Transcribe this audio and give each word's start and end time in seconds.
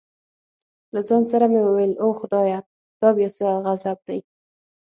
له 0.93 1.01
ځان 1.07 1.23
سره 1.31 1.45
مې 1.51 1.61
وویل 1.63 1.93
اوه 2.03 2.15
خدایه 2.21 2.59
دا 3.01 3.09
بیا 3.17 3.29
څه 3.37 3.45
غضب 3.65 3.97
دی. 4.07 4.19